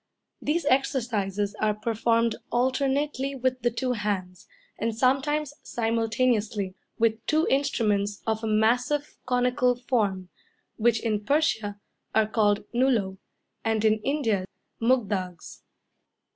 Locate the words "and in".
13.63-13.99